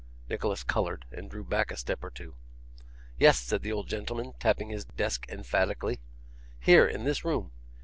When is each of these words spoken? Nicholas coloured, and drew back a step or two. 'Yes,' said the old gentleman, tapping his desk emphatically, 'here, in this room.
Nicholas 0.29 0.63
coloured, 0.63 1.05
and 1.11 1.29
drew 1.29 1.43
back 1.43 1.69
a 1.69 1.77
step 1.77 2.03
or 2.03 2.09
two. 2.09 2.33
'Yes,' 3.19 3.37
said 3.37 3.61
the 3.61 3.71
old 3.71 3.87
gentleman, 3.87 4.33
tapping 4.39 4.69
his 4.69 4.83
desk 4.83 5.27
emphatically, 5.29 5.99
'here, 6.59 6.87
in 6.87 7.03
this 7.03 7.23
room. 7.23 7.51